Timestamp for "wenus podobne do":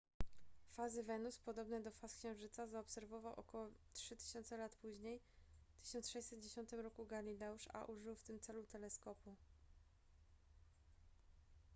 1.03-1.91